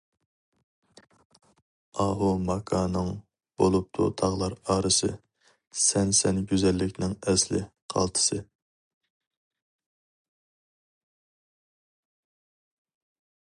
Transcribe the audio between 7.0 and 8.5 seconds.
ئەسلى، قالتىسى.